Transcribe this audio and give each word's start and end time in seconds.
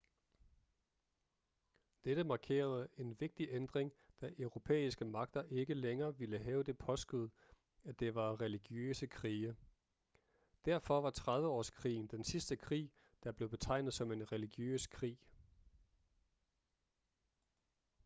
dette 2.05 2.23
markerede 2.23 2.89
en 2.97 3.19
vigtig 3.19 3.47
ændring 3.51 3.93
da 4.21 4.31
europæiske 4.39 5.05
magter 5.05 5.43
ikke 5.43 5.73
længere 5.73 6.17
ville 6.17 6.39
have 6.39 6.63
det 6.63 6.77
påskud 6.77 7.29
at 7.83 7.99
det 7.99 8.15
var 8.15 8.41
religiøse 8.41 9.07
krige 9.07 9.55
derfor 10.65 11.01
var 11.01 11.09
trediveårskrigen 11.09 12.07
den 12.07 12.23
sidste 12.23 12.55
krig 12.55 12.91
der 13.23 13.31
blev 13.31 13.49
betegnet 13.49 13.93
som 13.93 14.11
en 14.11 14.31
religiøs 14.31 14.87
krig 14.87 15.17